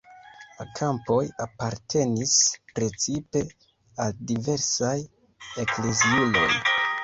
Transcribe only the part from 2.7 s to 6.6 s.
precipe al diversaj ekleziuloj.